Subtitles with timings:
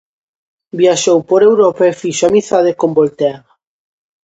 [0.79, 3.41] Viaxou por Europa e fixo amizade con Voltaire.